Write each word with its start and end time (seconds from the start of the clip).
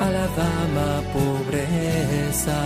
A 0.00 0.10
la 0.10 0.26
dama 0.28 1.02
pobreza, 1.12 2.60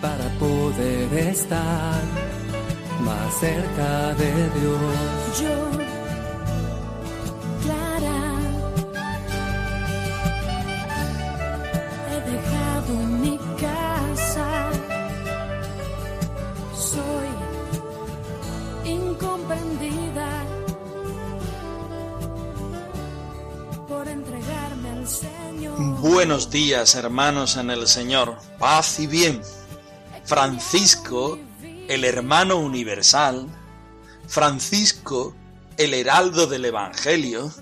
para 0.00 0.28
poder 0.38 1.12
estar 1.30 2.02
más 3.00 3.34
cerca 3.40 4.14
de 4.14 4.32
Dios. 4.58 5.40
Yo, 5.40 5.58
Buenos 26.18 26.50
días, 26.50 26.96
hermanos 26.96 27.56
en 27.58 27.70
el 27.70 27.86
Señor. 27.86 28.40
Paz 28.58 28.98
y 28.98 29.06
bien. 29.06 29.40
Francisco, 30.24 31.38
el 31.62 32.04
hermano 32.04 32.56
universal. 32.56 33.46
Francisco, 34.26 35.36
el 35.76 35.94
heraldo 35.94 36.48
del 36.48 36.64
Evangelio. 36.64 37.52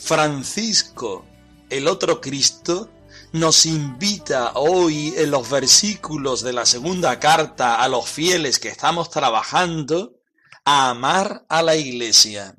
Francisco, 0.00 1.24
el 1.70 1.88
otro 1.88 2.20
Cristo, 2.20 2.90
nos 3.32 3.64
invita 3.64 4.52
hoy 4.56 5.14
en 5.16 5.30
los 5.30 5.48
versículos 5.48 6.42
de 6.42 6.52
la 6.52 6.66
segunda 6.66 7.18
carta 7.18 7.82
a 7.82 7.88
los 7.88 8.06
fieles 8.06 8.58
que 8.58 8.68
estamos 8.68 9.08
trabajando 9.08 10.20
a 10.66 10.90
amar 10.90 11.46
a 11.48 11.62
la 11.62 11.74
iglesia. 11.74 12.54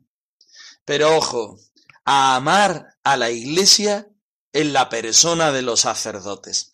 Pero 0.86 1.16
ojo, 1.16 1.60
a 2.04 2.36
amar 2.36 2.98
a 3.04 3.16
la 3.16 3.30
iglesia 3.30 4.08
en 4.60 4.74
la 4.74 4.90
persona 4.90 5.54
de 5.54 5.62
los 5.62 5.82
sacerdotes. 5.82 6.72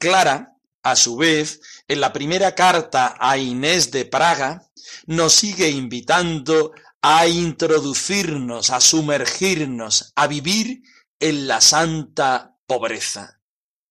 Clara, 0.00 0.56
a 0.82 0.96
su 0.96 1.16
vez, 1.16 1.60
en 1.86 2.00
la 2.00 2.10
primera 2.10 2.54
carta 2.54 3.16
a 3.20 3.36
Inés 3.36 3.90
de 3.90 4.06
Praga, 4.06 4.62
nos 5.06 5.34
sigue 5.34 5.68
invitando 5.68 6.72
a 7.02 7.26
introducirnos, 7.26 8.70
a 8.70 8.80
sumergirnos, 8.80 10.12
a 10.16 10.26
vivir 10.26 10.80
en 11.20 11.46
la 11.46 11.60
santa 11.60 12.56
pobreza. 12.66 13.42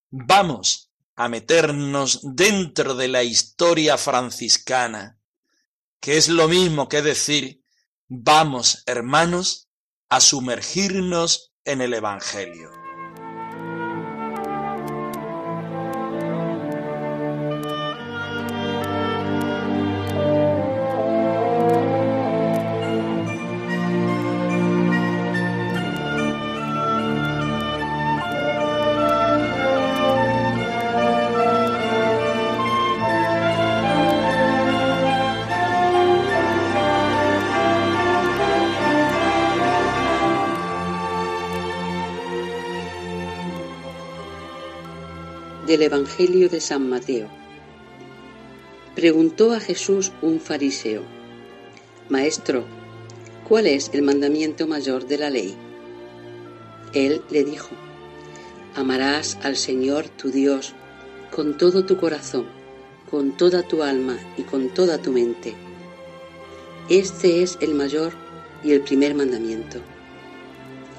Vamos 0.09 0.89
a 1.15 1.29
meternos 1.29 2.21
dentro 2.23 2.95
de 2.95 3.07
la 3.07 3.21
historia 3.21 3.99
franciscana, 3.99 5.19
que 5.99 6.17
es 6.17 6.27
lo 6.27 6.47
mismo 6.47 6.89
que 6.89 7.03
decir, 7.03 7.63
vamos, 8.07 8.81
hermanos, 8.87 9.69
a 10.09 10.21
sumergirnos 10.21 11.53
en 11.65 11.81
el 11.81 11.93
Evangelio. 11.93 12.76
Del 45.67 45.81
Evangelio 45.81 46.47
de 46.47 46.61
San 46.61 46.87
Mateo. 46.87 47.27
Preguntó 48.95 49.51
a 49.51 49.59
Jesús 49.59 50.13
un 50.21 50.39
fariseo, 50.39 51.01
Maestro, 52.07 52.63
¿cuál 53.45 53.67
es 53.67 53.89
el 53.91 54.01
mandamiento 54.01 54.65
mayor 54.65 55.07
de 55.07 55.17
la 55.17 55.29
ley? 55.29 55.57
Él 56.93 57.21
le 57.29 57.43
dijo, 57.43 57.71
Amarás 58.75 59.37
al 59.43 59.57
Señor 59.57 60.07
tu 60.07 60.31
Dios 60.31 60.73
con 61.35 61.57
todo 61.57 61.85
tu 61.85 61.97
corazón, 61.97 62.45
con 63.11 63.35
toda 63.35 63.61
tu 63.61 63.83
alma 63.83 64.17
y 64.37 64.43
con 64.43 64.69
toda 64.69 65.01
tu 65.01 65.11
mente. 65.11 65.53
Este 66.87 67.43
es 67.43 67.57
el 67.59 67.73
mayor 67.73 68.13
y 68.63 68.71
el 68.71 68.79
primer 68.79 69.15
mandamiento. 69.15 69.79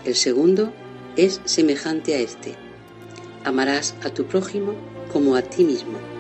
El 0.04 0.14
segundo 0.14 0.74
es 1.16 1.40
semejante 1.46 2.14
a 2.16 2.18
este 2.18 2.67
amarás 3.48 3.94
a 4.04 4.10
tu 4.10 4.24
prójimo 4.24 4.74
como 5.12 5.34
a 5.34 5.42
ti 5.42 5.64
mismo. 5.64 6.17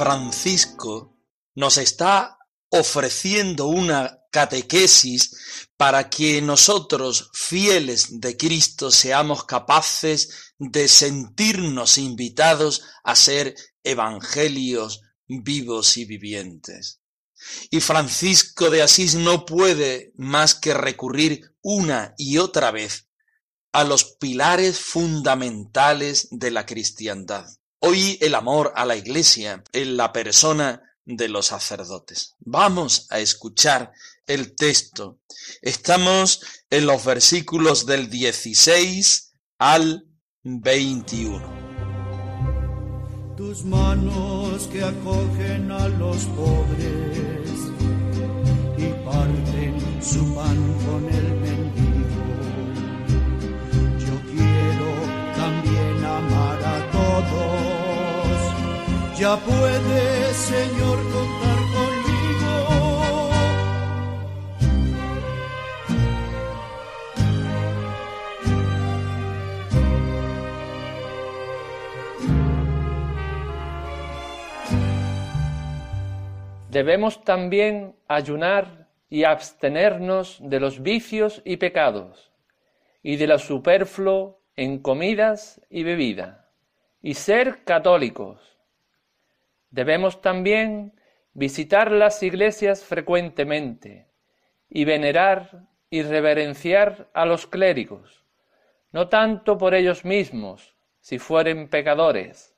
Francisco 0.00 1.18
nos 1.54 1.76
está 1.76 2.38
ofreciendo 2.70 3.66
una 3.66 4.18
catequesis 4.32 5.68
para 5.76 6.08
que 6.08 6.40
nosotros, 6.40 7.30
fieles 7.34 8.18
de 8.18 8.34
Cristo, 8.38 8.90
seamos 8.90 9.44
capaces 9.44 10.54
de 10.58 10.88
sentirnos 10.88 11.98
invitados 11.98 12.82
a 13.04 13.14
ser 13.14 13.54
evangelios 13.84 15.02
vivos 15.28 15.98
y 15.98 16.06
vivientes. 16.06 17.02
Y 17.70 17.80
Francisco 17.80 18.70
de 18.70 18.80
Asís 18.80 19.16
no 19.16 19.44
puede 19.44 20.14
más 20.16 20.54
que 20.54 20.72
recurrir 20.72 21.54
una 21.60 22.14
y 22.16 22.38
otra 22.38 22.70
vez 22.70 23.06
a 23.72 23.84
los 23.84 24.16
pilares 24.16 24.80
fundamentales 24.80 26.28
de 26.30 26.50
la 26.52 26.64
cristiandad. 26.64 27.46
Hoy 27.82 28.18
el 28.20 28.34
amor 28.34 28.74
a 28.76 28.84
la 28.84 28.94
iglesia 28.94 29.64
en 29.72 29.96
la 29.96 30.12
persona 30.12 30.82
de 31.06 31.30
los 31.30 31.46
sacerdotes. 31.46 32.36
Vamos 32.40 33.06
a 33.08 33.20
escuchar 33.20 33.94
el 34.26 34.54
texto. 34.54 35.20
Estamos 35.62 36.42
en 36.68 36.84
los 36.84 37.06
versículos 37.06 37.86
del 37.86 38.10
16 38.10 39.32
al 39.58 40.04
21. 40.42 43.34
Tus 43.38 43.64
manos 43.64 44.66
que 44.66 44.84
acogen 44.84 45.72
a 45.72 45.88
los 45.88 46.26
pobres 46.36 47.58
y 48.76 48.92
parten 49.06 50.02
su 50.02 50.34
pan 50.34 50.74
con 50.84 51.08
el 51.08 51.32
mendigo. 51.32 52.26
Yo 53.98 54.20
quiero 54.30 54.92
también 55.34 56.04
amar 56.04 56.62
a 56.62 56.90
todos 56.92 57.69
ya 59.20 59.36
puedes, 59.36 60.34
Señor, 60.34 60.98
contar 61.12 61.58
conmigo. 61.74 63.30
Debemos 76.70 77.22
también 77.24 77.94
ayunar 78.08 78.88
y 79.10 79.24
abstenernos 79.24 80.38
de 80.40 80.60
los 80.60 80.82
vicios 80.82 81.42
y 81.44 81.58
pecados, 81.58 82.32
y 83.02 83.16
de 83.16 83.26
lo 83.26 83.38
superfluo 83.38 84.40
en 84.56 84.78
comidas 84.78 85.60
y 85.68 85.82
bebida, 85.82 86.48
y 87.02 87.14
ser 87.14 87.64
católicos. 87.64 88.59
Debemos 89.70 90.20
también 90.20 91.00
visitar 91.32 91.90
las 91.90 92.22
iglesias 92.22 92.84
frecuentemente, 92.84 94.10
y 94.70 94.84
venerar 94.84 95.66
y 95.90 96.02
reverenciar 96.02 97.10
a 97.12 97.26
los 97.26 97.46
clérigos, 97.48 98.24
no 98.92 99.08
tanto 99.08 99.58
por 99.58 99.74
ellos 99.74 100.04
mismos, 100.04 100.76
si 101.00 101.18
fueren 101.18 101.68
pecadores, 101.68 102.56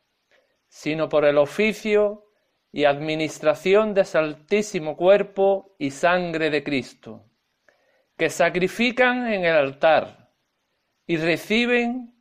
sino 0.69 1.09
por 1.09 1.25
el 1.25 1.39
oficio 1.39 2.27
y 2.71 2.85
administración 2.85 3.95
de 3.95 4.05
Santísimo 4.05 4.97
Cuerpo 4.97 5.75
y 5.79 5.91
Sangre 5.91 6.51
de 6.51 6.63
Cristo, 6.63 7.25
que 8.17 8.29
sacrifican 8.29 9.27
en 9.33 9.45
el 9.45 9.57
altar 9.57 10.35
y 11.07 11.17
reciben 11.17 12.15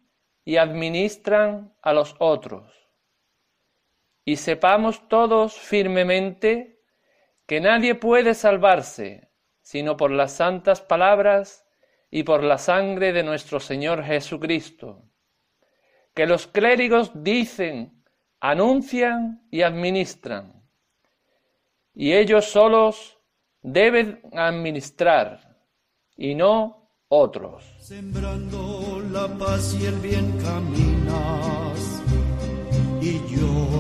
y 0.46 0.58
administran 0.58 1.74
a 1.82 1.94
los 1.94 2.16
otros. 2.20 2.81
Y 4.32 4.38
sepamos 4.38 5.10
todos 5.10 5.60
firmemente 5.60 6.80
que 7.46 7.60
nadie 7.60 7.96
puede 7.96 8.34
salvarse 8.34 9.30
sino 9.62 9.98
por 9.98 10.10
las 10.10 10.32
santas 10.32 10.80
palabras 10.80 11.66
y 12.10 12.24
por 12.24 12.42
la 12.42 12.58
sangre 12.58 13.12
de 13.12 13.24
nuestro 13.24 13.60
Señor 13.60 14.06
Jesucristo. 14.06 15.04
Que 16.14 16.26
los 16.28 16.48
clérigos 16.48 17.12
dicen 17.14 18.06
anuncian 18.40 19.46
y 19.52 19.64
administran. 19.64 20.64
Y 21.94 22.14
ellos 22.14 22.46
solos 22.46 23.20
deben 23.62 24.22
administrar 24.32 25.58
y 26.16 26.36
no 26.36 26.90
otros. 27.10 27.66
Sembrando 27.80 29.04
la 29.12 29.28
paz 29.28 29.76
y 29.78 29.88
el 29.88 29.96
bien 29.96 30.32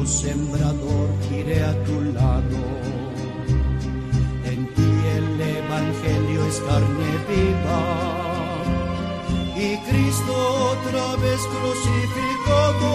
sembrador, 0.05 1.09
iré 1.31 1.63
a 1.63 1.83
tu 1.83 2.01
lado. 2.01 2.59
En 4.45 4.67
ti 4.73 4.91
el 5.17 5.41
Evangelio 5.41 6.45
es 6.45 6.59
carne 6.59 7.11
viva, 7.29 7.81
y 9.55 9.77
Cristo 9.89 10.33
otra 10.73 11.15
vez 11.17 11.41
crucificado 11.53 12.91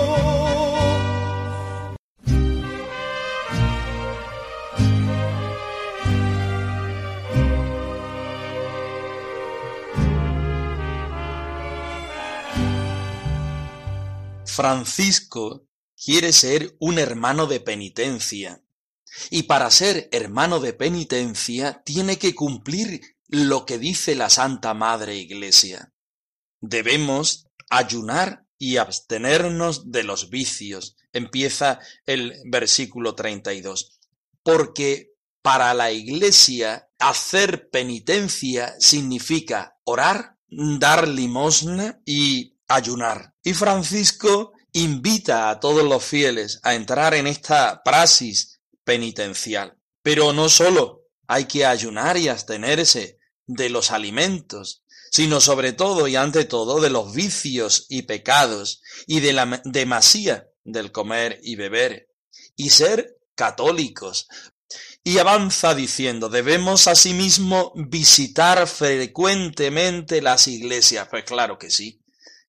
Francisco 14.56 15.65
quiere 16.02 16.32
ser 16.32 16.76
un 16.78 16.98
hermano 16.98 17.46
de 17.46 17.60
penitencia. 17.60 18.62
Y 19.30 19.44
para 19.44 19.70
ser 19.70 20.08
hermano 20.12 20.60
de 20.60 20.72
penitencia 20.72 21.82
tiene 21.84 22.18
que 22.18 22.34
cumplir 22.34 23.16
lo 23.28 23.64
que 23.64 23.78
dice 23.78 24.14
la 24.14 24.30
Santa 24.30 24.74
Madre 24.74 25.16
Iglesia. 25.16 25.92
Debemos 26.60 27.46
ayunar 27.70 28.46
y 28.58 28.76
abstenernos 28.76 29.90
de 29.90 30.02
los 30.02 30.30
vicios. 30.30 30.96
Empieza 31.12 31.80
el 32.04 32.34
versículo 32.44 33.14
32. 33.14 33.98
Porque 34.42 35.12
para 35.42 35.74
la 35.74 35.90
Iglesia 35.92 36.88
hacer 36.98 37.70
penitencia 37.70 38.74
significa 38.78 39.78
orar, 39.84 40.36
dar 40.48 41.08
limosna 41.08 42.00
y 42.04 42.56
ayunar. 42.68 43.34
Y 43.42 43.54
Francisco 43.54 44.52
invita 44.76 45.48
a 45.48 45.58
todos 45.58 45.84
los 45.84 46.04
fieles 46.04 46.60
a 46.62 46.74
entrar 46.74 47.14
en 47.14 47.26
esta 47.26 47.82
praxis 47.82 48.60
penitencial. 48.84 49.78
Pero 50.02 50.34
no 50.34 50.50
solo 50.50 51.06
hay 51.26 51.46
que 51.46 51.64
ayunar 51.64 52.18
y 52.18 52.28
abstenerse 52.28 53.18
de 53.46 53.70
los 53.70 53.90
alimentos, 53.90 54.84
sino 55.10 55.40
sobre 55.40 55.72
todo 55.72 56.08
y 56.08 56.16
ante 56.16 56.44
todo 56.44 56.80
de 56.80 56.90
los 56.90 57.14
vicios 57.14 57.86
y 57.88 58.02
pecados 58.02 58.82
y 59.06 59.20
de 59.20 59.32
la 59.32 59.62
demasía 59.64 60.48
del 60.62 60.92
comer 60.92 61.40
y 61.42 61.56
beber, 61.56 62.10
y 62.54 62.68
ser 62.68 63.16
católicos. 63.34 64.28
Y 65.02 65.16
avanza 65.18 65.74
diciendo, 65.74 66.28
debemos 66.28 66.86
asimismo 66.86 67.72
visitar 67.76 68.66
frecuentemente 68.66 70.20
las 70.20 70.48
iglesias. 70.48 71.08
Pues 71.08 71.24
claro 71.24 71.58
que 71.58 71.70
sí. 71.70 72.02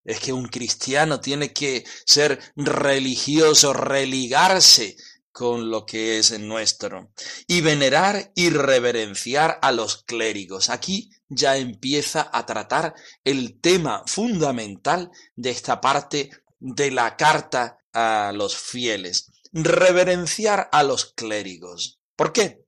Es 0.07 0.21
que 0.21 0.31
un 0.31 0.47
cristiano 0.47 1.19
tiene 1.19 1.51
que 1.51 1.83
ser 2.05 2.39
religioso, 2.55 3.73
religarse 3.73 4.95
con 5.33 5.69
lo 5.69 5.85
que 5.85 6.17
es 6.17 6.39
nuestro 6.39 7.11
y 7.45 7.59
venerar 7.59 8.31
y 8.33 8.49
reverenciar 8.49 9.59
a 9.61 9.73
los 9.73 10.03
clérigos. 10.03 10.69
Aquí 10.69 11.11
ya 11.27 11.57
empieza 11.57 12.29
a 12.31 12.45
tratar 12.45 12.95
el 13.25 13.59
tema 13.59 14.01
fundamental 14.07 15.11
de 15.35 15.49
esta 15.49 15.81
parte 15.81 16.31
de 16.57 16.89
la 16.89 17.17
carta 17.17 17.77
a 17.91 18.31
los 18.33 18.57
fieles. 18.57 19.29
Reverenciar 19.51 20.69
a 20.71 20.83
los 20.83 21.13
clérigos. 21.13 21.99
¿Por 22.15 22.31
qué? 22.31 22.66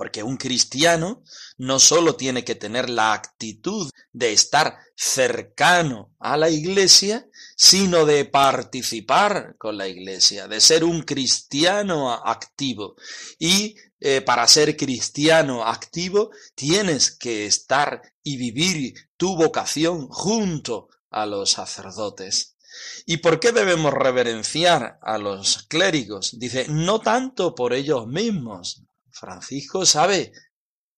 Porque 0.00 0.22
un 0.22 0.38
cristiano 0.38 1.22
no 1.58 1.78
solo 1.78 2.16
tiene 2.16 2.42
que 2.42 2.54
tener 2.54 2.88
la 2.88 3.12
actitud 3.12 3.90
de 4.14 4.32
estar 4.32 4.78
cercano 4.96 6.14
a 6.18 6.38
la 6.38 6.48
iglesia, 6.48 7.28
sino 7.54 8.06
de 8.06 8.24
participar 8.24 9.56
con 9.58 9.76
la 9.76 9.88
iglesia, 9.88 10.48
de 10.48 10.58
ser 10.62 10.84
un 10.84 11.02
cristiano 11.02 12.14
activo. 12.14 12.96
Y 13.38 13.76
eh, 14.00 14.22
para 14.22 14.48
ser 14.48 14.74
cristiano 14.74 15.66
activo 15.66 16.30
tienes 16.54 17.10
que 17.10 17.44
estar 17.44 18.00
y 18.22 18.38
vivir 18.38 18.94
tu 19.18 19.36
vocación 19.36 20.08
junto 20.08 20.88
a 21.10 21.26
los 21.26 21.50
sacerdotes. 21.50 22.56
¿Y 23.04 23.18
por 23.18 23.38
qué 23.38 23.52
debemos 23.52 23.92
reverenciar 23.92 24.98
a 25.02 25.18
los 25.18 25.64
clérigos? 25.64 26.38
Dice, 26.38 26.68
no 26.70 27.00
tanto 27.00 27.54
por 27.54 27.74
ellos 27.74 28.06
mismos, 28.06 28.82
Francisco 29.12 29.86
sabe 29.86 30.32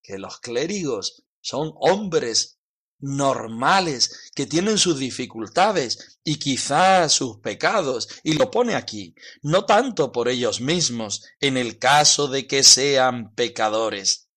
que 0.02 0.18
los 0.18 0.40
clérigos 0.40 1.24
son 1.40 1.72
hombres 1.76 2.58
normales 3.02 4.30
que 4.34 4.46
tienen 4.46 4.78
sus 4.78 4.98
dificultades 4.98 6.20
y 6.24 6.36
quizás 6.38 7.12
sus 7.12 7.38
pecados, 7.38 8.08
y 8.22 8.34
lo 8.34 8.50
pone 8.50 8.74
aquí, 8.76 9.14
no 9.42 9.64
tanto 9.64 10.12
por 10.12 10.28
ellos 10.28 10.60
mismos, 10.60 11.24
en 11.40 11.56
el 11.56 11.78
caso 11.78 12.28
de 12.28 12.46
que 12.46 12.62
sean 12.62 13.34
pecadores. 13.34 14.28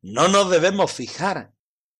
No 0.00 0.28
nos 0.28 0.50
debemos 0.50 0.92
fijar 0.92 1.52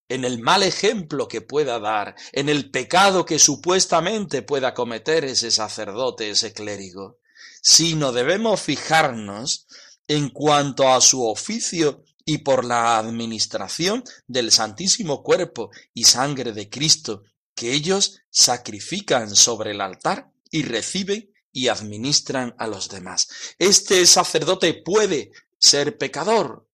en 0.09 0.25
el 0.25 0.38
mal 0.40 0.62
ejemplo 0.62 1.28
que 1.28 1.42
pueda 1.42 1.78
dar, 1.80 2.14
en 2.33 2.49
el 2.49 2.71
pecado 2.71 3.26
que 3.26 3.38
supuestamente 3.38 4.42
pueda 4.42 4.73
cometer 4.73 5.25
ese 5.25 5.50
sacerdote, 5.50 6.30
ese 6.30 6.52
clérigo, 6.52 7.18
sino 7.61 8.12
debemos 8.12 8.61
fijarnos 8.61 9.66
en 10.08 10.30
cuanto 10.30 10.88
a 10.88 11.00
su 11.00 11.25
oficio 11.26 12.04
y 12.25 12.38
por 12.38 12.64
la 12.64 12.98
administración 12.98 14.04
del 14.26 14.50
Santísimo 14.50 15.22
Cuerpo 15.22 15.70
y 15.94 16.04
Sangre 16.04 16.52
de 16.52 16.68
Cristo, 16.68 17.22
que 17.54 17.72
ellos 17.72 18.20
sacrifican 18.30 19.34
sobre 19.34 19.70
el 19.70 19.80
altar 19.80 20.30
y 20.50 20.62
reciben 20.62 21.32
y 21.52 21.68
administran 21.68 22.54
a 22.58 22.66
los 22.66 22.88
demás. 22.88 23.28
¿Este 23.58 24.04
sacerdote 24.06 24.75
puede 24.84 25.30
ser 25.58 25.96
pecador? 25.96 26.68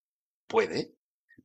Puede, 0.48 0.94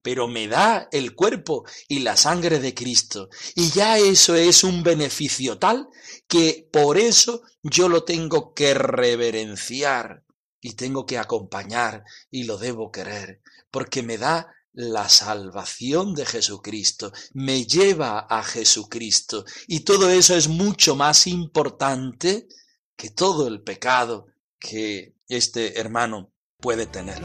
pero 0.02 0.28
me 0.28 0.48
da 0.48 0.88
el 0.92 1.14
cuerpo 1.14 1.66
y 1.88 2.00
la 2.00 2.16
sangre 2.16 2.60
de 2.60 2.74
Cristo. 2.74 3.30
Y 3.56 3.70
ya 3.72 3.98
eso 3.98 4.36
es 4.36 4.64
un 4.64 4.84
beneficio 4.84 5.60
tal 5.60 5.88
que 6.28 6.68
por 6.72 6.98
eso 6.98 7.42
yo 7.62 7.90
lo 7.90 8.04
tengo 8.06 8.54
que 8.54 8.74
reverenciar 8.74 10.24
y 10.62 10.74
tengo 10.74 11.06
que 11.06 11.18
acompañar 11.18 12.04
y 12.32 12.44
lo 12.44 12.58
debo 12.58 12.92
querer, 12.92 13.42
porque 13.72 14.04
me 14.04 14.18
da 14.18 14.54
la 14.74 15.10
salvación 15.10 16.14
de 16.14 16.26
Jesucristo, 16.26 17.12
me 17.34 17.66
lleva 17.66 18.20
a 18.30 18.44
Jesucristo 18.44 19.44
y 19.68 19.80
todo 19.80 20.10
eso 20.12 20.36
es 20.36 20.48
mucho 20.48 20.96
más 20.96 21.26
importante 21.26 22.48
que 22.96 23.10
todo 23.10 23.48
el 23.48 23.64
pecado 23.64 24.28
que 24.60 25.16
este 25.28 25.80
hermano 25.80 26.32
puede 26.60 26.86
tener. 26.86 27.22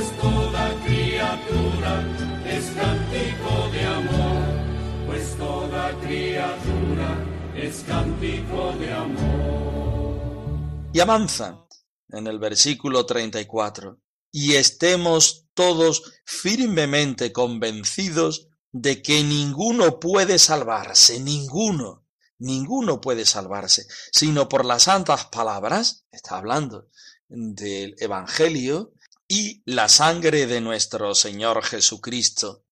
Pues 0.00 0.18
toda 0.18 0.74
criatura 0.86 2.02
es 2.46 2.64
cántico 2.70 3.68
de 3.70 3.84
amor, 3.84 5.06
pues 5.06 5.36
toda 5.36 6.00
criatura 6.00 7.18
es 7.54 7.84
cántico 7.86 8.72
de 8.78 8.92
amor. 8.92 10.90
Y 10.94 11.00
avanza 11.00 11.66
en 12.08 12.26
el 12.26 12.38
versículo 12.38 13.04
34. 13.04 14.00
Y 14.32 14.54
estemos 14.54 15.48
todos 15.52 16.22
firmemente 16.24 17.30
convencidos 17.30 18.48
de 18.72 19.02
que 19.02 19.22
ninguno 19.22 20.00
puede 20.00 20.38
salvarse, 20.38 21.20
ninguno, 21.20 22.06
ninguno 22.38 23.02
puede 23.02 23.26
salvarse, 23.26 23.86
sino 24.12 24.48
por 24.48 24.64
las 24.64 24.84
santas 24.84 25.26
palabras, 25.26 26.06
está 26.10 26.38
hablando 26.38 26.88
del 27.28 27.96
Evangelio, 27.98 28.94
y 29.30 29.62
la 29.64 29.88
sangre 29.88 30.48
de 30.48 30.60
nuestro 30.60 31.14
Señor 31.14 31.62
Jesucristo. 31.62 32.64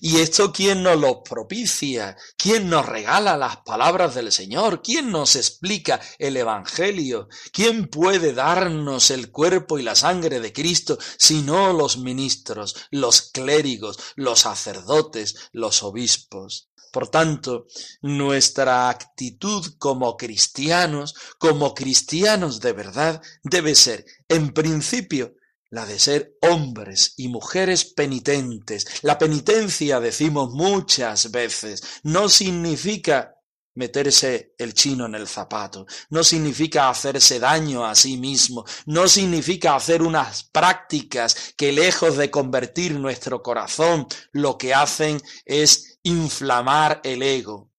¿Y 0.00 0.16
esto 0.16 0.52
quién 0.52 0.82
nos 0.82 0.98
lo 0.98 1.22
propicia? 1.22 2.16
¿Quién 2.36 2.68
nos 2.68 2.84
regala 2.84 3.36
las 3.36 3.58
palabras 3.58 4.16
del 4.16 4.32
Señor? 4.32 4.82
¿Quién 4.82 5.12
nos 5.12 5.36
explica 5.36 6.00
el 6.18 6.36
Evangelio? 6.36 7.28
¿Quién 7.52 7.86
puede 7.86 8.32
darnos 8.32 9.12
el 9.12 9.30
cuerpo 9.30 9.78
y 9.78 9.82
la 9.84 9.94
sangre 9.94 10.40
de 10.40 10.52
Cristo 10.52 10.98
sino 11.16 11.72
los 11.72 11.98
ministros, 11.98 12.74
los 12.90 13.30
clérigos, 13.30 13.96
los 14.16 14.40
sacerdotes, 14.40 15.36
los 15.52 15.84
obispos? 15.84 16.70
Por 16.92 17.08
tanto, 17.08 17.66
nuestra 18.02 18.88
actitud 18.88 19.64
como 19.78 20.16
cristianos, 20.16 21.14
como 21.38 21.72
cristianos 21.72 22.58
de 22.58 22.72
verdad, 22.72 23.22
debe 23.44 23.76
ser, 23.76 24.04
en 24.28 24.52
principio, 24.52 25.36
la 25.70 25.86
de 25.86 25.98
ser 25.98 26.36
hombres 26.42 27.14
y 27.16 27.28
mujeres 27.28 27.84
penitentes. 27.84 29.02
La 29.02 29.18
penitencia, 29.18 30.00
decimos 30.00 30.50
muchas 30.52 31.30
veces, 31.30 31.82
no 32.02 32.28
significa 32.28 33.36
meterse 33.74 34.52
el 34.58 34.74
chino 34.74 35.06
en 35.06 35.14
el 35.14 35.28
zapato, 35.28 35.86
no 36.10 36.24
significa 36.24 36.90
hacerse 36.90 37.38
daño 37.38 37.86
a 37.86 37.94
sí 37.94 38.16
mismo, 38.16 38.64
no 38.86 39.06
significa 39.06 39.76
hacer 39.76 40.02
unas 40.02 40.42
prácticas 40.42 41.54
que 41.56 41.72
lejos 41.72 42.16
de 42.16 42.30
convertir 42.30 42.98
nuestro 42.98 43.42
corazón, 43.42 44.06
lo 44.32 44.58
que 44.58 44.74
hacen 44.74 45.20
es 45.44 45.98
inflamar 46.02 47.00
el 47.04 47.22
ego. 47.22 47.70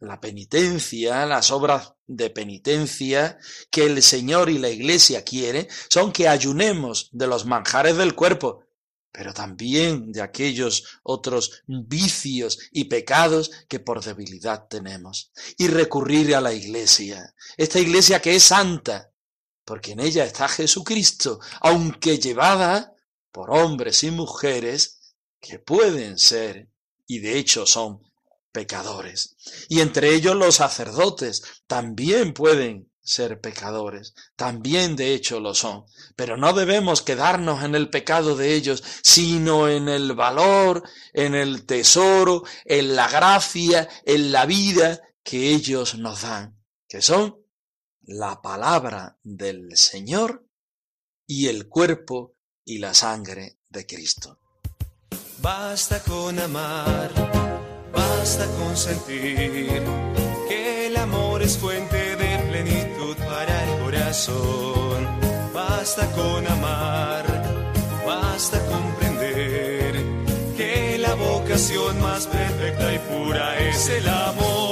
La 0.00 0.20
penitencia, 0.20 1.26
las 1.26 1.50
obras 1.50 1.94
de 2.10 2.28
penitencia 2.28 3.38
que 3.70 3.86
el 3.86 4.02
Señor 4.02 4.50
y 4.50 4.58
la 4.58 4.68
Iglesia 4.68 5.24
quiere 5.24 5.68
son 5.88 6.12
que 6.12 6.26
ayunemos 6.26 7.08
de 7.12 7.28
los 7.28 7.46
manjares 7.46 7.96
del 7.96 8.16
cuerpo, 8.16 8.64
pero 9.12 9.32
también 9.32 10.10
de 10.10 10.20
aquellos 10.20 11.00
otros 11.04 11.62
vicios 11.66 12.58
y 12.72 12.84
pecados 12.84 13.52
que 13.68 13.78
por 13.78 14.04
debilidad 14.04 14.66
tenemos, 14.68 15.32
y 15.56 15.68
recurrir 15.68 16.34
a 16.34 16.40
la 16.40 16.52
Iglesia, 16.52 17.32
esta 17.56 17.78
Iglesia 17.78 18.20
que 18.20 18.34
es 18.34 18.42
santa, 18.42 19.12
porque 19.64 19.92
en 19.92 20.00
ella 20.00 20.24
está 20.24 20.48
Jesucristo, 20.48 21.38
aunque 21.60 22.18
llevada 22.18 22.92
por 23.30 23.52
hombres 23.52 24.02
y 24.02 24.10
mujeres 24.10 25.14
que 25.40 25.60
pueden 25.60 26.18
ser, 26.18 26.68
y 27.06 27.20
de 27.20 27.38
hecho 27.38 27.66
son 27.66 28.00
pecadores. 28.52 29.36
Y 29.68 29.80
entre 29.80 30.14
ellos 30.14 30.36
los 30.36 30.56
sacerdotes 30.56 31.42
también 31.66 32.32
pueden 32.32 32.90
ser 33.02 33.40
pecadores, 33.40 34.14
también 34.36 34.94
de 34.94 35.14
hecho 35.14 35.40
lo 35.40 35.54
son, 35.54 35.84
pero 36.16 36.36
no 36.36 36.52
debemos 36.52 37.02
quedarnos 37.02 37.64
en 37.64 37.74
el 37.74 37.90
pecado 37.90 38.36
de 38.36 38.54
ellos, 38.54 38.84
sino 39.02 39.68
en 39.68 39.88
el 39.88 40.14
valor, 40.14 40.84
en 41.12 41.34
el 41.34 41.66
tesoro, 41.66 42.44
en 42.64 42.94
la 42.94 43.08
gracia, 43.08 43.88
en 44.04 44.30
la 44.30 44.46
vida 44.46 45.00
que 45.24 45.50
ellos 45.50 45.96
nos 45.96 46.22
dan, 46.22 46.56
que 46.88 47.02
son 47.02 47.36
la 48.02 48.40
palabra 48.42 49.18
del 49.22 49.76
Señor 49.76 50.46
y 51.26 51.48
el 51.48 51.68
cuerpo 51.68 52.36
y 52.64 52.78
la 52.78 52.94
sangre 52.94 53.58
de 53.68 53.86
Cristo. 53.86 54.38
Basta 55.40 56.02
con 56.02 56.38
amar 56.38 57.39
basta 58.20 58.46
con 58.58 58.76
sentir 58.76 59.82
que 60.46 60.88
el 60.88 60.96
amor 60.98 61.42
es 61.42 61.56
fuente 61.56 62.16
de 62.16 62.38
plenitud 62.50 63.16
para 63.16 63.54
el 63.64 63.82
corazón. 63.82 65.08
Basta 65.54 66.04
con 66.12 66.46
amar, 66.46 67.24
basta 68.06 68.58
comprender 68.66 69.94
que 70.54 70.98
la 70.98 71.14
vocación 71.14 71.98
más 72.02 72.26
perfecta 72.26 72.92
y 72.92 72.98
pura 72.98 73.58
es 73.58 73.88
el 73.88 74.06
amor. 74.06 74.69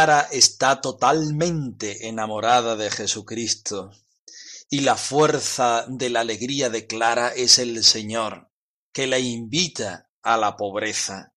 Clara 0.00 0.28
está 0.32 0.80
totalmente 0.80 2.08
enamorada 2.08 2.74
de 2.74 2.90
Jesucristo 2.90 3.90
y 4.70 4.80
la 4.80 4.96
fuerza 4.96 5.84
de 5.88 6.08
la 6.08 6.20
alegría 6.20 6.70
de 6.70 6.86
Clara 6.86 7.28
es 7.28 7.58
el 7.58 7.84
Señor, 7.84 8.48
que 8.94 9.06
la 9.06 9.18
invita 9.18 10.08
a 10.22 10.38
la 10.38 10.56
pobreza, 10.56 11.34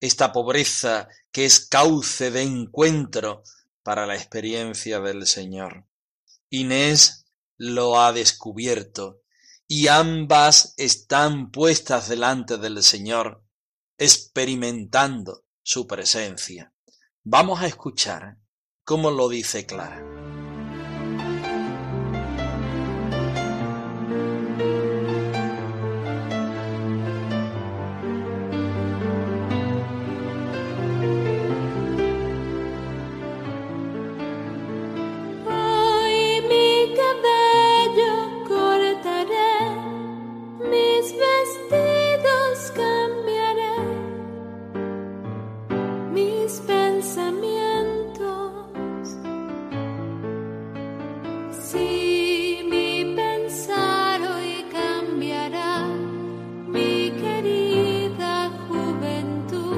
esta 0.00 0.34
pobreza 0.34 1.08
que 1.32 1.46
es 1.46 1.60
cauce 1.60 2.30
de 2.30 2.42
encuentro 2.42 3.42
para 3.82 4.04
la 4.04 4.16
experiencia 4.16 5.00
del 5.00 5.26
Señor. 5.26 5.86
Inés 6.50 7.24
lo 7.56 7.98
ha 7.98 8.12
descubierto 8.12 9.22
y 9.66 9.88
ambas 9.88 10.74
están 10.76 11.50
puestas 11.50 12.10
delante 12.10 12.58
del 12.58 12.82
Señor, 12.82 13.42
experimentando 13.96 15.46
su 15.62 15.86
presencia. 15.86 16.73
Vamos 17.26 17.62
a 17.62 17.66
escuchar 17.66 18.36
cómo 18.84 19.10
lo 19.10 19.30
dice 19.30 19.64
Clara. 19.64 20.04
Hoy 35.46 36.44
pensamientos. 47.04 48.52
Si 51.50 52.60
mi 52.70 53.14
pensar 53.14 54.20
hoy 54.22 54.64
cambiará, 54.72 55.86
mi 56.66 57.10
querida 57.10 58.50
juventud, 58.68 59.76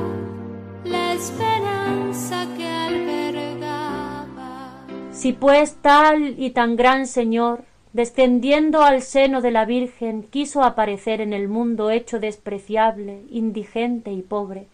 la 0.85 1.15
esperanza 1.15 2.47
que 2.57 2.69
albergaba. 2.69 4.27
Si 5.11 5.33
pues 5.33 5.77
tal 5.83 6.39
y 6.39 6.51
tan 6.51 6.77
gran 6.77 7.09
Señor, 7.09 7.65
descendiendo 7.93 8.83
al 8.83 9.03
seno 9.03 9.41
de 9.41 9.51
la 9.51 9.65
Virgen, 9.65 10.23
quiso 10.23 10.63
aparecer 10.63 11.21
en 11.21 11.33
el 11.33 11.49
mundo 11.49 11.91
hecho 11.91 12.21
despreciable, 12.21 13.25
indigente 13.31 14.13
y 14.13 14.23
pobre, 14.23 14.69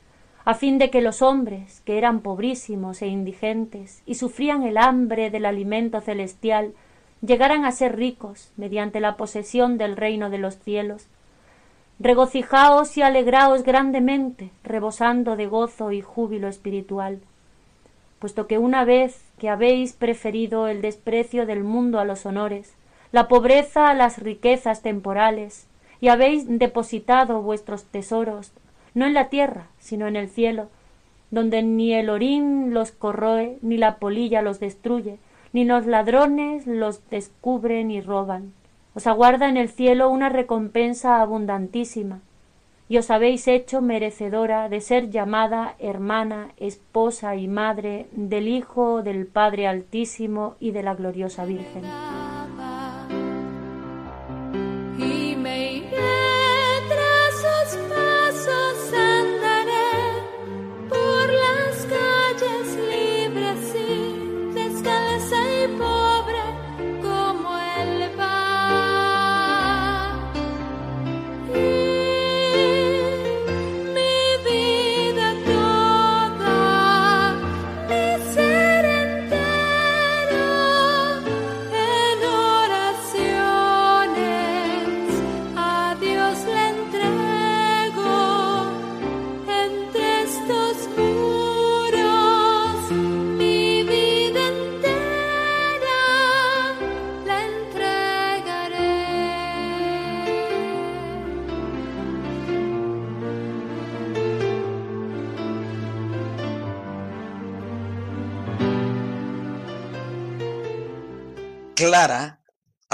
a 0.45 0.55
fin 0.55 0.79
de 0.79 0.91
que 0.91 1.01
los 1.01 1.23
hombres, 1.23 1.81
que 1.83 1.99
eran 1.99 2.21
pobrísimos 2.21 3.03
e 3.03 3.07
indigentes, 3.07 4.03
y 4.07 4.17
sufrían 4.17 4.65
el 4.65 4.77
hambre 4.77 5.31
del 5.31 5.47
alimento 5.47 6.01
celestial, 6.01 6.73
llegaran 7.21 7.65
a 7.65 7.71
ser 7.71 7.97
ricos 7.97 8.51
mediante 8.57 9.01
la 9.01 9.17
posesión 9.17 9.79
del 9.79 9.97
reino 9.97 10.31
de 10.31 10.39
los 10.39 10.59
cielos. 10.59 11.07
Regocijaos 12.01 12.97
y 12.97 13.03
alegraos 13.03 13.63
grandemente, 13.63 14.51
rebosando 14.65 15.37
de 15.37 15.47
gozo 15.47 15.93
y 15.93 16.01
júbilo 16.01 16.49
espiritual, 16.49 17.21
puesto 18.19 18.49
que 18.49 18.59
una 18.59 18.85
vez 18.85 19.23
que 19.39 19.49
habéis 19.49 19.93
preferido 19.93 20.67
el 20.67 20.83
desprecio 20.83 21.47
del 21.47 21.63
mundo 21.63 22.01
a 22.01 22.05
los 22.05 22.27
honores, 22.27 22.75
la 23.13 23.29
pobreza 23.29 23.89
a 23.89 23.95
las 23.95 24.19
riquezas 24.19 24.83
temporales, 24.83 25.69
y 26.01 26.09
habéis 26.09 26.47
depositado 26.49 27.43
vuestros 27.43 27.85
tesoros 27.85 28.51
no 28.95 29.07
en 29.07 29.15
la 29.15 29.29
tierra, 29.29 29.69
sino 29.79 30.07
en 30.07 30.17
el 30.17 30.29
cielo, 30.29 30.69
donde 31.31 31.63
ni 31.63 31.95
el 31.95 32.11
orín 32.11 32.75
los 32.75 32.93
corroe, 32.93 33.59
ni 33.63 33.77
la 33.77 33.97
polilla 33.97 34.43
los 34.43 34.61
destruye, 34.61 35.19
ni 35.53 35.65
los 35.65 35.87
ladrones 35.87 36.67
los 36.67 37.09
descubren 37.11 37.91
y 37.91 38.01
roban. 38.01 38.53
Os 38.95 39.07
aguarda 39.07 39.49
en 39.49 39.57
el 39.57 39.71
cielo 39.71 40.11
una 40.11 40.29
recompensa 40.29 41.21
abundantísima, 41.21 42.21
y 42.89 42.99
os 42.99 43.11
habéis 43.11 43.49
hecho 43.49 43.81
merecedora 43.81 44.69
de 44.69 44.83
ser 44.83 45.09
llamada 45.09 45.77
hermana, 45.79 46.49
esposa 46.59 47.37
y 47.37 47.49
madre 47.49 48.07
del 48.13 48.49
Hijo 48.49 49.03
del 49.03 49.27
Padre 49.27 49.67
Altísimo 49.67 50.57
y 50.61 50.73
de 50.73 50.83
la 50.83 50.95
gloriosa 50.95 51.47
Virgen. 51.47 51.85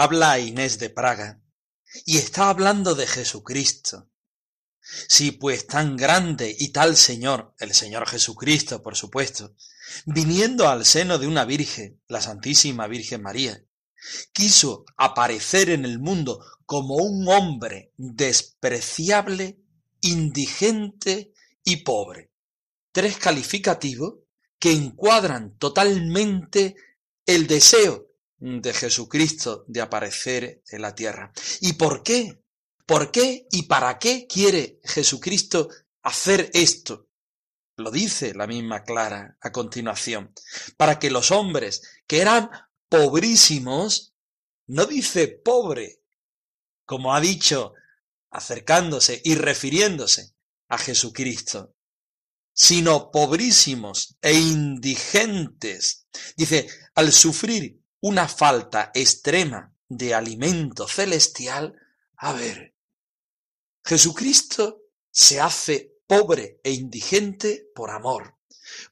Habla 0.08 0.38
Inés 0.38 0.78
de 0.78 0.88
Praga 0.88 1.42
y 2.06 2.16
está 2.16 2.48
hablando 2.48 2.94
de 2.94 3.06
Jesucristo. 3.06 4.08
Sí, 4.80 5.32
pues 5.32 5.66
tan 5.66 5.98
grande 5.98 6.56
y 6.58 6.68
tal 6.68 6.96
Señor, 6.96 7.54
el 7.58 7.74
Señor 7.74 8.08
Jesucristo, 8.08 8.82
por 8.82 8.96
supuesto, 8.96 9.54
viniendo 10.06 10.66
al 10.66 10.86
seno 10.86 11.18
de 11.18 11.26
una 11.26 11.44
Virgen, 11.44 12.00
la 12.08 12.22
Santísima 12.22 12.86
Virgen 12.86 13.20
María, 13.20 13.62
quiso 14.32 14.86
aparecer 14.96 15.68
en 15.68 15.84
el 15.84 15.98
mundo 15.98 16.42
como 16.64 16.94
un 16.94 17.28
hombre 17.28 17.92
despreciable, 17.98 19.58
indigente 20.00 21.34
y 21.64 21.84
pobre. 21.84 22.30
Tres 22.92 23.18
calificativos 23.18 24.14
que 24.58 24.72
encuadran 24.72 25.58
totalmente 25.58 26.76
el 27.26 27.46
deseo 27.46 28.07
de 28.38 28.72
Jesucristo 28.72 29.64
de 29.66 29.80
aparecer 29.80 30.62
en 30.70 30.82
la 30.82 30.94
tierra. 30.94 31.32
¿Y 31.60 31.74
por 31.74 32.02
qué? 32.02 32.42
¿Por 32.86 33.10
qué 33.10 33.46
y 33.50 33.64
para 33.64 33.98
qué 33.98 34.26
quiere 34.26 34.80
Jesucristo 34.84 35.68
hacer 36.02 36.50
esto? 36.54 37.08
Lo 37.76 37.90
dice 37.90 38.34
la 38.34 38.46
misma 38.46 38.82
Clara 38.82 39.36
a 39.40 39.52
continuación. 39.52 40.32
Para 40.76 40.98
que 40.98 41.10
los 41.10 41.30
hombres 41.30 41.82
que 42.06 42.20
eran 42.20 42.50
pobrísimos, 42.88 44.14
no 44.66 44.86
dice 44.86 45.28
pobre, 45.28 46.02
como 46.84 47.14
ha 47.14 47.20
dicho 47.20 47.74
acercándose 48.30 49.20
y 49.24 49.34
refiriéndose 49.34 50.34
a 50.68 50.78
Jesucristo, 50.78 51.74
sino 52.52 53.10
pobrísimos 53.10 54.16
e 54.20 54.34
indigentes. 54.34 56.06
Dice, 56.36 56.68
al 56.94 57.12
sufrir 57.12 57.80
una 58.00 58.28
falta 58.28 58.90
extrema 58.94 59.74
de 59.88 60.14
alimento 60.14 60.86
celestial, 60.86 61.74
a 62.16 62.32
ver, 62.32 62.74
Jesucristo 63.84 64.82
se 65.10 65.40
hace 65.40 65.94
pobre 66.06 66.60
e 66.62 66.72
indigente 66.72 67.66
por 67.74 67.90
amor, 67.90 68.36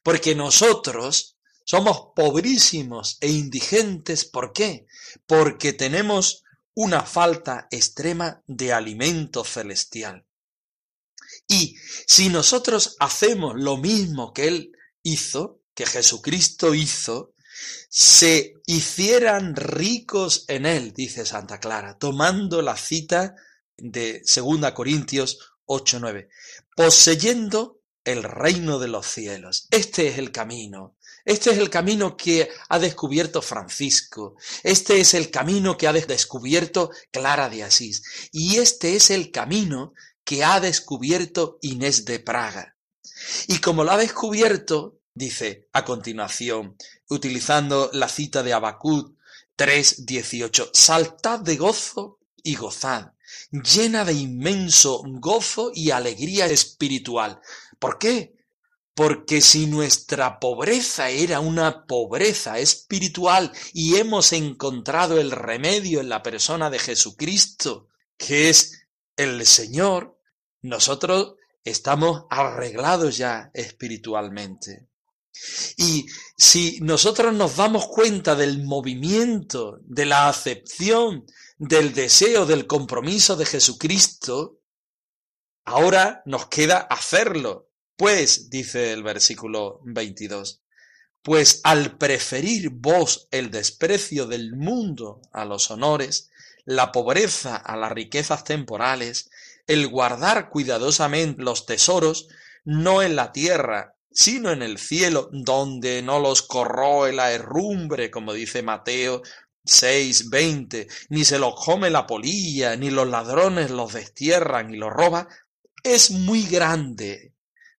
porque 0.03 0.35
nosotros 0.35 1.37
somos 1.63 2.13
pobrísimos 2.15 3.17
e 3.21 3.29
indigentes, 3.29 4.25
¿por 4.25 4.53
qué? 4.53 4.87
Porque 5.25 5.73
tenemos 5.73 6.43
una 6.73 7.03
falta 7.03 7.67
extrema 7.71 8.41
de 8.47 8.71
alimento 8.71 9.43
celestial. 9.43 10.25
Y 11.47 11.75
si 12.05 12.29
nosotros 12.29 12.95
hacemos 12.99 13.55
lo 13.55 13.77
mismo 13.77 14.33
que 14.33 14.47
Él 14.47 14.71
hizo, 15.03 15.61
que 15.73 15.85
Jesucristo 15.85 16.73
hizo, 16.73 17.33
se 17.89 18.53
hicieran 18.65 19.55
ricos 19.55 20.45
en 20.47 20.65
él, 20.65 20.93
dice 20.93 21.25
Santa 21.25 21.59
Clara, 21.59 21.97
tomando 21.97 22.61
la 22.61 22.77
cita 22.77 23.35
de 23.77 24.21
2 24.23 24.71
Corintios 24.71 25.39
8:9, 25.65 26.29
poseyendo 26.75 27.81
el 28.03 28.23
reino 28.23 28.79
de 28.79 28.87
los 28.87 29.05
cielos. 29.05 29.67
Este 29.69 30.07
es 30.07 30.17
el 30.17 30.31
camino. 30.31 30.97
Este 31.25 31.51
es 31.51 31.57
el 31.57 31.69
camino 31.69 32.15
que 32.15 32.49
ha 32.69 32.79
descubierto 32.79 33.41
Francisco. 33.41 34.37
Este 34.63 35.01
es 35.01 35.13
el 35.13 35.29
camino 35.29 35.77
que 35.77 35.87
ha 35.87 35.93
descubierto 35.93 36.89
Clara 37.11 37.49
de 37.49 37.63
Asís. 37.63 38.29
Y 38.31 38.59
este 38.59 38.95
es 38.95 39.09
el 39.09 39.29
camino 39.29 39.93
que 40.23 40.45
ha 40.45 40.61
descubierto 40.61 41.57
Inés 41.61 42.05
de 42.05 42.19
Praga. 42.19 42.77
Y 43.47 43.59
como 43.59 43.83
lo 43.83 43.91
ha 43.91 43.97
descubierto, 43.97 45.01
dice 45.17 45.67
a 45.73 45.83
continuación, 45.83 46.77
utilizando 47.09 47.89
la 47.93 48.07
cita 48.07 48.43
de 48.43 48.53
Abacud 48.53 49.13
3.18, 49.57 50.69
saltad 50.73 51.39
de 51.39 51.55
gozo 51.55 52.19
y 52.43 52.55
gozad, 52.55 53.13
llena 53.51 54.05
de 54.05 54.13
inmenso 54.13 55.03
gozo 55.05 55.71
y 55.73 55.91
alegría 55.91 56.45
espiritual. 56.45 57.41
¿Por 57.79 57.97
qué? 57.97 58.35
Porque 58.93 59.41
si 59.41 59.67
nuestra 59.67 60.39
pobreza 60.39 61.09
era 61.09 61.39
una 61.39 61.85
pobreza 61.85 62.59
espiritual 62.59 63.51
y 63.73 63.95
hemos 63.95 64.33
encontrado 64.33 65.19
el 65.19 65.31
remedio 65.31 65.99
en 65.99 66.09
la 66.09 66.23
persona 66.23 66.69
de 66.69 66.79
Jesucristo, 66.79 67.87
que 68.17 68.49
es 68.49 68.87
el 69.15 69.45
Señor, 69.45 70.19
nosotros 70.61 71.35
estamos 71.63 72.25
arreglados 72.29 73.17
ya 73.17 73.51
espiritualmente. 73.53 74.86
Y 75.77 76.05
si 76.37 76.79
nosotros 76.81 77.33
nos 77.33 77.55
damos 77.55 77.87
cuenta 77.87 78.35
del 78.35 78.63
movimiento, 78.63 79.79
de 79.83 80.05
la 80.05 80.29
acepción, 80.29 81.25
del 81.57 81.93
deseo, 81.93 82.45
del 82.45 82.67
compromiso 82.67 83.35
de 83.35 83.45
Jesucristo, 83.45 84.59
ahora 85.65 86.21
nos 86.25 86.47
queda 86.47 86.77
hacerlo. 86.77 87.69
Pues, 87.95 88.49
dice 88.49 88.93
el 88.93 89.01
versículo 89.01 89.81
22, 89.83 90.61
pues 91.27 91.59
al 91.65 91.97
preferir 91.97 92.69
vos 92.69 93.27
el 93.31 93.51
desprecio 93.51 94.27
del 94.27 94.55
mundo 94.55 95.21
a 95.33 95.43
los 95.43 95.69
honores, 95.71 96.29
la 96.63 96.93
pobreza 96.93 97.57
a 97.57 97.75
las 97.75 97.91
riquezas 97.91 98.45
temporales, 98.45 99.29
el 99.65 99.89
guardar 99.89 100.49
cuidadosamente 100.49 101.43
los 101.43 101.65
tesoros, 101.65 102.29
no 102.63 103.01
en 103.01 103.17
la 103.17 103.33
tierra, 103.33 103.96
sino 104.17 104.51
en 104.51 104.63
el 104.63 104.79
cielo, 104.79 105.29
donde 105.31 106.01
no 106.01 106.19
los 106.19 106.41
corroe 106.41 107.13
la 107.13 107.31
herrumbre, 107.31 108.09
como 108.09 108.33
dice 108.33 108.63
Mateo 108.63 109.21
6, 109.63 110.31
20, 110.31 110.87
ni 111.09 111.23
se 111.23 111.37
los 111.37 111.53
come 111.63 111.91
la 111.91 112.07
polilla, 112.07 112.75
ni 112.75 112.89
los 112.89 113.07
ladrones 113.07 113.69
los 113.69 113.93
destierran 113.93 114.73
y 114.73 114.77
los 114.77 114.91
roban, 114.91 115.27
es 115.83 116.09
muy 116.09 116.47
grande 116.47 117.35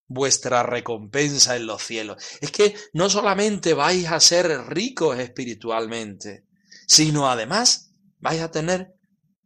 vuestra 0.07 0.63
recompensa 0.63 1.57
en 1.57 1.67
los 1.67 1.83
cielos. 1.83 2.23
Es 2.41 2.53
que 2.53 2.77
no 2.93 3.11
solamente 3.11 3.75
vais 3.75 4.07
a 4.07 4.21
ser 4.21 4.47
ricos 4.69 5.19
espiritualmente, 5.19 6.45
sino 6.87 7.29
además 7.29 7.91
vais 8.21 8.43
a 8.43 8.53
tener 8.53 8.95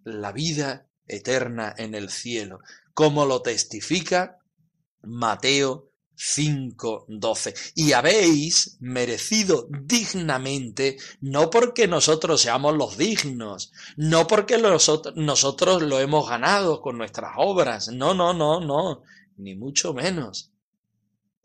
la 0.05 0.31
vida 0.31 0.89
eterna 1.07 1.75
en 1.75 1.95
el 1.95 2.11
cielo, 2.11 2.59
como 2.93 3.25
lo 3.25 3.41
testifica 3.41 4.37
Mateo 5.01 5.92
5:12. 6.17 7.55
Y 7.75 7.93
habéis 7.93 8.77
merecido 8.81 9.67
dignamente, 9.71 10.97
no 11.21 11.51
porque 11.51 11.89
nosotros 11.89 12.41
seamos 12.41 12.77
los 12.77 12.97
dignos, 12.97 13.73
no 13.97 14.27
porque 14.27 14.59
nosotros 14.59 15.83
lo 15.83 16.01
hemos 16.01 16.29
ganado 16.29 16.81
con 16.81 16.99
nuestras 16.99 17.33
obras, 17.37 17.89
no, 17.89 18.15
no, 18.15 18.33
no, 18.33 18.61
no, 18.61 19.03
ni 19.37 19.55
mucho 19.55 19.95
menos. 19.95 20.51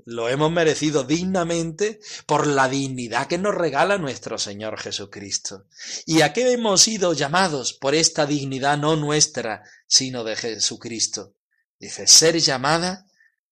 Lo 0.06 0.30
hemos 0.30 0.49
merecido 0.49 1.03
dignamente 1.03 1.99
por 2.25 2.47
la 2.47 2.69
dignidad 2.69 3.27
que 3.27 3.38
nos 3.38 3.53
regala 3.53 3.97
nuestro 3.97 4.38
Señor 4.38 4.80
Jesucristo. 4.80 5.65
¿Y 6.06 6.21
a 6.21 6.32
qué 6.32 6.53
hemos 6.53 6.82
sido 6.82 7.12
llamados 7.12 7.73
por 7.73 7.93
esta 7.93 8.25
dignidad 8.25 8.77
no 8.77 8.95
nuestra, 8.95 9.63
sino 9.86 10.23
de 10.23 10.38
Jesucristo? 10.38 11.34
Dice, 11.77 12.08
ser 12.08 12.39
llamada 12.39 13.06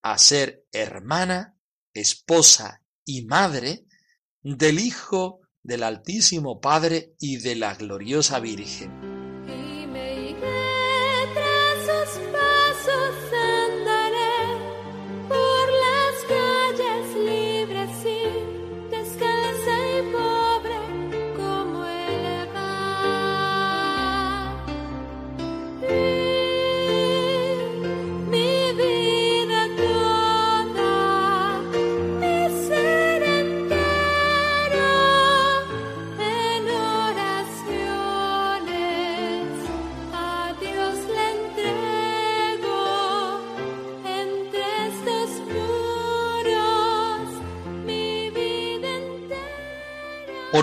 a 0.05 0.19
ser 0.19 0.67
hermana, 0.71 1.57
esposa 1.91 2.83
y 3.03 3.25
madre 3.25 3.87
del 4.43 4.79
Hijo 4.79 5.39
del 5.63 5.81
Altísimo 5.81 6.61
Padre 6.61 7.15
y 7.19 7.37
de 7.37 7.55
la 7.55 7.73
gloriosa 7.73 8.39
Virgen. 8.39 9.04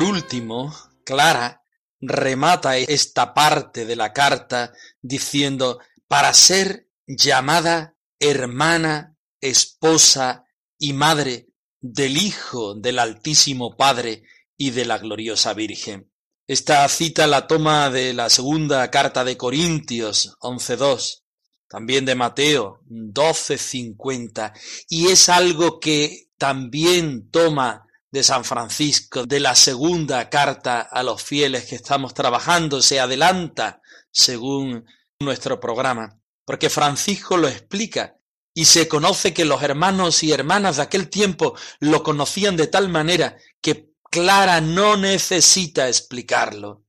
Último, 0.02 0.74
Clara 1.04 1.62
remata 2.00 2.76
esta 2.76 3.34
parte 3.34 3.86
de 3.86 3.96
la 3.96 4.12
carta 4.12 4.72
diciendo, 5.00 5.78
para 6.08 6.34
ser 6.34 6.88
llamada 7.06 7.96
hermana, 8.18 9.16
esposa 9.40 10.44
y 10.78 10.92
madre 10.92 11.48
del 11.80 12.16
Hijo 12.16 12.74
del 12.74 12.98
Altísimo 12.98 13.76
Padre 13.76 14.24
y 14.56 14.70
de 14.70 14.84
la 14.84 14.98
gloriosa 14.98 15.54
Virgen. 15.54 16.10
Esta 16.46 16.88
cita 16.88 17.26
la 17.26 17.46
toma 17.46 17.88
de 17.90 18.12
la 18.12 18.28
segunda 18.28 18.90
carta 18.90 19.24
de 19.24 19.36
Corintios 19.36 20.36
11.2, 20.40 21.22
también 21.68 22.04
de 22.04 22.14
Mateo 22.16 22.80
12.50, 22.88 24.52
y 24.88 25.08
es 25.08 25.28
algo 25.28 25.78
que 25.78 26.28
también 26.36 27.30
toma 27.30 27.86
de 28.12 28.22
San 28.22 28.44
Francisco, 28.44 29.24
de 29.24 29.40
la 29.40 29.54
segunda 29.54 30.28
carta 30.28 30.82
a 30.82 31.02
los 31.02 31.22
fieles 31.22 31.64
que 31.64 31.76
estamos 31.76 32.12
trabajando, 32.12 32.82
se 32.82 33.00
adelanta 33.00 33.80
según 34.10 34.84
nuestro 35.18 35.58
programa, 35.58 36.20
porque 36.44 36.68
Francisco 36.68 37.38
lo 37.38 37.48
explica 37.48 38.18
y 38.54 38.66
se 38.66 38.86
conoce 38.86 39.32
que 39.32 39.46
los 39.46 39.62
hermanos 39.62 40.22
y 40.22 40.30
hermanas 40.30 40.76
de 40.76 40.82
aquel 40.82 41.08
tiempo 41.08 41.56
lo 41.80 42.02
conocían 42.02 42.54
de 42.56 42.66
tal 42.66 42.90
manera 42.90 43.38
que 43.62 43.92
Clara 44.10 44.60
no 44.60 44.98
necesita 44.98 45.88
explicarlo. 45.88 46.84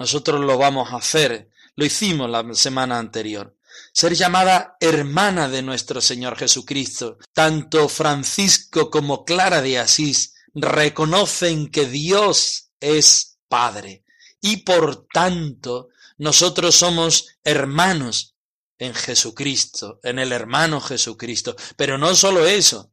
Nosotros 0.00 0.40
lo 0.40 0.58
vamos 0.58 0.92
a 0.92 0.96
hacer, 0.96 1.48
lo 1.76 1.84
hicimos 1.84 2.28
la 2.28 2.44
semana 2.54 2.98
anterior. 2.98 3.56
Ser 3.92 4.14
llamada 4.14 4.76
hermana 4.80 5.48
de 5.48 5.62
nuestro 5.62 6.00
Señor 6.00 6.36
Jesucristo, 6.36 7.18
tanto 7.32 7.88
Francisco 7.88 8.90
como 8.90 9.24
Clara 9.24 9.62
de 9.62 9.78
Asís 9.78 10.34
reconocen 10.54 11.70
que 11.70 11.86
Dios 11.86 12.70
es 12.80 13.38
Padre 13.48 14.04
y 14.40 14.58
por 14.58 15.06
tanto 15.12 15.88
nosotros 16.18 16.74
somos 16.74 17.38
hermanos 17.44 18.36
en 18.78 18.94
Jesucristo, 18.94 20.00
en 20.02 20.18
el 20.18 20.32
hermano 20.32 20.80
Jesucristo. 20.80 21.54
Pero 21.76 21.98
no 21.98 22.14
solo 22.14 22.46
eso, 22.46 22.92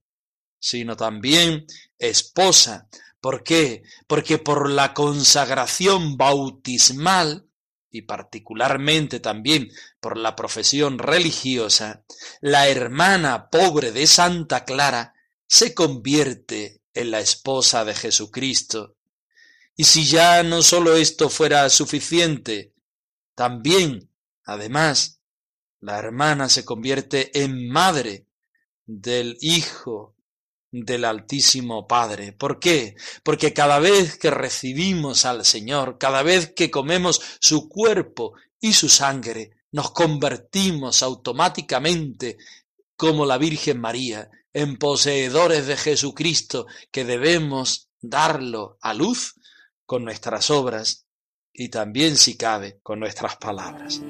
sino 0.59 0.95
también 0.95 1.65
esposa. 1.97 2.89
¿Por 3.19 3.43
qué? 3.43 3.83
Porque 4.07 4.37
por 4.37 4.69
la 4.69 4.93
consagración 4.93 6.17
bautismal 6.17 7.47
y 7.89 8.03
particularmente 8.03 9.19
también 9.19 9.69
por 9.99 10.17
la 10.17 10.35
profesión 10.35 10.99
religiosa, 10.99 12.03
la 12.41 12.67
hermana 12.67 13.49
pobre 13.49 13.91
de 13.91 14.07
Santa 14.07 14.65
Clara 14.65 15.13
se 15.47 15.73
convierte 15.73 16.76
en 16.99 17.11
la 17.11 17.19
esposa 17.19 17.85
de 17.85 17.93
Jesucristo. 17.93 18.95
Y 19.75 19.83
si 19.83 20.05
ya 20.05 20.41
no 20.43 20.63
solo 20.63 20.95
esto 20.95 21.29
fuera 21.29 21.69
suficiente, 21.69 22.73
también, 23.35 24.09
además, 24.43 25.21
la 25.79 25.99
hermana 25.99 26.49
se 26.49 26.65
convierte 26.65 27.43
en 27.43 27.69
madre 27.69 28.25
del 28.85 29.37
Hijo 29.41 30.15
del 30.71 31.05
Altísimo 31.05 31.87
Padre. 31.87 32.33
¿Por 32.33 32.59
qué? 32.59 32.95
Porque 33.23 33.53
cada 33.53 33.79
vez 33.79 34.17
que 34.17 34.31
recibimos 34.31 35.25
al 35.25 35.45
Señor, 35.45 35.97
cada 35.97 36.23
vez 36.23 36.53
que 36.55 36.71
comemos 36.71 37.21
su 37.39 37.69
cuerpo 37.69 38.33
y 38.59 38.73
su 38.73 38.89
sangre, 38.89 39.51
nos 39.71 39.91
convertimos 39.91 41.03
automáticamente 41.03 42.37
como 42.95 43.25
la 43.25 43.37
Virgen 43.37 43.79
María 43.79 44.29
en 44.57 44.75
poseedores 44.77 45.67
de 45.67 45.77
Jesucristo 45.77 46.65
que 46.89 47.05
debemos 47.05 47.91
darlo 48.01 48.79
a 48.81 48.95
luz 48.95 49.35
con 49.85 50.03
nuestras 50.03 50.49
obras 50.49 51.05
y 51.53 51.69
también 51.69 52.17
si 52.17 52.37
cabe 52.37 52.79
con 52.81 52.99
nuestras 52.99 53.35
palabras. 53.35 54.01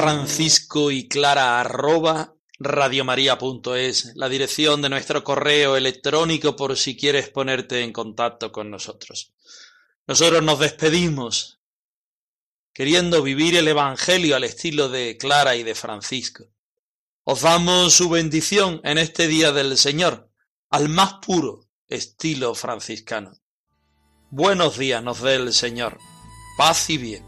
Francisco 0.00 0.92
y 0.92 1.08
Clara 1.08 1.60
arroba 1.60 2.36
radiomaria.es, 2.60 4.12
la 4.14 4.28
dirección 4.28 4.80
de 4.80 4.88
nuestro 4.88 5.24
correo 5.24 5.76
electrónico 5.76 6.54
por 6.54 6.76
si 6.76 6.96
quieres 6.96 7.30
ponerte 7.30 7.82
en 7.82 7.92
contacto 7.92 8.52
con 8.52 8.70
nosotros. 8.70 9.32
Nosotros 10.06 10.42
nos 10.44 10.60
despedimos 10.60 11.58
queriendo 12.72 13.22
vivir 13.22 13.56
el 13.56 13.66
Evangelio 13.66 14.36
al 14.36 14.44
estilo 14.44 14.88
de 14.88 15.16
Clara 15.16 15.56
y 15.56 15.64
de 15.64 15.74
Francisco. 15.74 16.44
Os 17.24 17.40
damos 17.40 17.92
su 17.92 18.08
bendición 18.08 18.80
en 18.84 18.98
este 18.98 19.26
día 19.26 19.50
del 19.50 19.76
Señor, 19.76 20.30
al 20.70 20.88
más 20.88 21.14
puro 21.14 21.66
estilo 21.88 22.54
franciscano. 22.54 23.32
Buenos 24.30 24.78
días 24.78 25.02
nos 25.02 25.20
dé 25.22 25.34
el 25.34 25.52
Señor, 25.52 25.98
paz 26.56 26.88
y 26.88 26.98
bien. 26.98 27.27